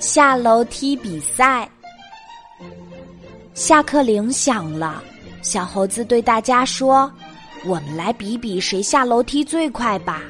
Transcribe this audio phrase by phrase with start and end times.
[0.00, 1.68] 下楼梯比赛。
[3.52, 5.02] 下课铃响了，
[5.42, 7.12] 小猴子对大家说
[7.66, 10.22] ：“我们来比比谁下楼梯最快吧。”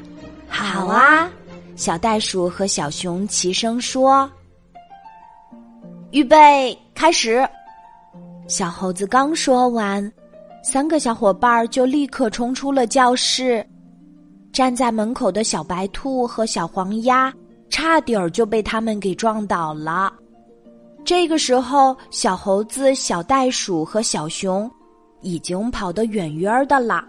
[0.48, 1.30] 好啊！
[1.76, 4.28] 小袋鼠和小熊齐声说
[6.10, 7.48] ：“预备，开始！”
[8.48, 10.12] 小猴子刚说完，
[10.64, 13.64] 三个小伙伴就立刻冲出了教室。
[14.52, 17.32] 站在门口的小白兔和小黄鸭。
[17.70, 20.12] 差点儿就被他们给撞倒了。
[21.04, 24.70] 这个时候，小猴子、小袋鼠和小熊
[25.22, 27.02] 已经跑得远远的了。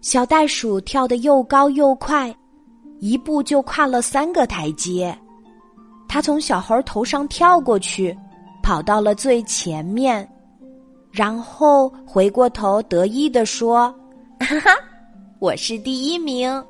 [0.00, 2.34] 小袋鼠跳得又高又快，
[2.98, 5.16] 一步就跨了三个台阶。
[6.08, 8.16] 它从小猴头上跳过去，
[8.62, 10.28] 跑到了最前面，
[11.10, 13.92] 然后回过头得意地说
[14.40, 14.70] ：“哈 哈，
[15.38, 16.64] 我是第一名。”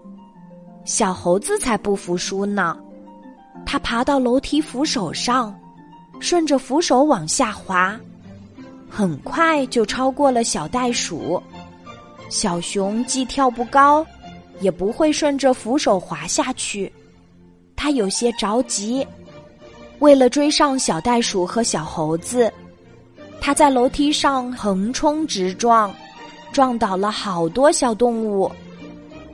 [0.84, 2.78] 小猴子才不服输呢。
[3.66, 5.54] 他爬到楼梯扶手上，
[6.20, 7.98] 顺着扶手往下滑，
[8.88, 11.42] 很快就超过了小袋鼠。
[12.28, 14.06] 小熊既跳不高，
[14.60, 16.90] 也不会顺着扶手滑下去，
[17.74, 19.06] 他有些着急。
[19.98, 22.52] 为了追上小袋鼠和小猴子，
[23.40, 25.92] 他在楼梯上横冲直撞，
[26.52, 28.50] 撞倒了好多小动物，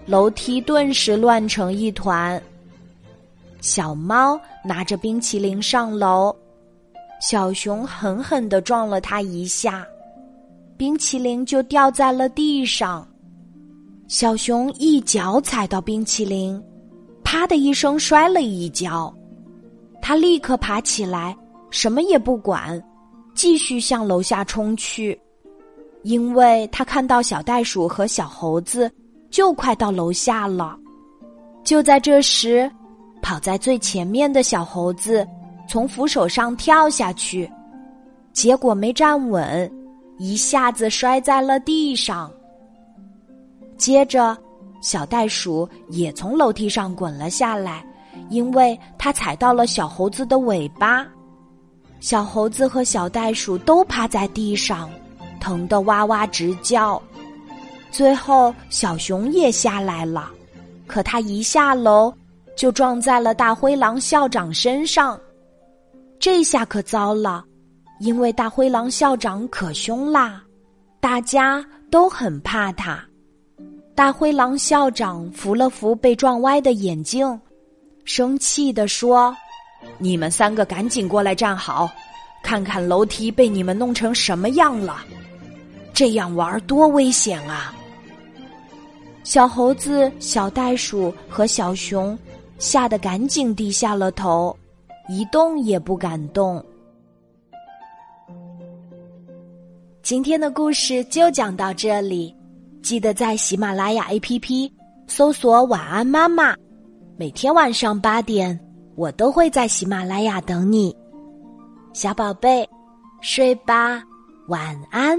[0.07, 2.41] 楼梯顿时乱成一团。
[3.63, 6.35] 小猫拿着冰淇淋上楼，
[7.21, 9.87] 小熊狠狠的撞了它一下，
[10.77, 13.07] 冰淇淋就掉在了地上。
[14.09, 16.61] 小熊一脚踩到冰淇淋，
[17.23, 19.15] 啪的一声摔了一跤。
[20.03, 21.35] 他立刻爬起来，
[21.71, 22.83] 什么也不管，
[23.33, 25.17] 继续向楼下冲去，
[26.03, 28.91] 因为他看到小袋鼠和小猴子
[29.31, 30.77] 就快到楼下了。
[31.63, 32.69] 就在这时。
[33.23, 35.27] 跑在最前面的小猴子
[35.67, 37.51] 从扶手上跳下去，
[38.33, 39.73] 结果没站稳，
[40.19, 42.31] 一下子摔在了地上。
[43.79, 44.37] 接着，
[44.83, 47.85] 小袋鼠也从楼梯上滚了下来，
[48.29, 51.07] 因为它踩到了小猴子的尾巴。
[52.01, 54.91] 小猴子和小袋鼠都趴在地上，
[55.41, 57.01] 疼得哇哇直叫。
[57.93, 60.29] 最后，小熊也下来了，
[60.87, 62.13] 可他一下楼。
[62.57, 65.19] 就撞在了大灰狼校长身上，
[66.21, 67.45] 这下可糟了，
[68.01, 70.43] 因为大灰狼校长可凶啦，
[71.01, 73.03] 大家都很怕他。
[73.95, 77.39] 大灰狼校长扶了扶被撞歪的眼镜，
[78.05, 79.37] 生气地说
[79.99, 81.91] ：“你们三个赶紧过来站好，
[82.43, 84.99] 看看楼梯被你们弄成什么样了，
[85.93, 87.75] 这样玩多危险啊！”
[89.25, 92.19] 小猴子、小袋鼠和小熊。
[92.63, 94.57] 吓得赶紧低下了头，
[95.09, 96.65] 一动也不敢动。
[100.01, 102.33] 今天的故事就讲到这里，
[102.81, 104.71] 记得在喜马拉雅 APP
[105.09, 106.55] 搜索“晚安妈妈”，
[107.19, 108.57] 每天晚上八点，
[108.95, 110.97] 我都会在喜马拉雅等你，
[111.93, 112.65] 小宝贝，
[113.21, 114.01] 睡吧，
[114.47, 115.19] 晚安。